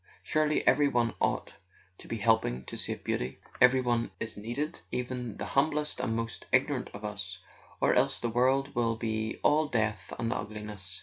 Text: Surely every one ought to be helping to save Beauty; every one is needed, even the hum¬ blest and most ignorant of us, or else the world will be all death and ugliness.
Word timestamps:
Surely 0.23 0.65
every 0.65 0.87
one 0.87 1.13
ought 1.21 1.53
to 1.99 2.07
be 2.07 2.17
helping 2.17 2.65
to 2.65 2.75
save 2.75 3.03
Beauty; 3.03 3.39
every 3.61 3.81
one 3.81 4.09
is 4.19 4.35
needed, 4.35 4.79
even 4.91 5.37
the 5.37 5.45
hum¬ 5.45 5.69
blest 5.69 5.99
and 5.99 6.15
most 6.15 6.47
ignorant 6.51 6.89
of 6.95 7.05
us, 7.05 7.37
or 7.79 7.93
else 7.93 8.19
the 8.19 8.27
world 8.27 8.73
will 8.73 8.95
be 8.95 9.39
all 9.43 9.67
death 9.67 10.11
and 10.17 10.33
ugliness. 10.33 10.99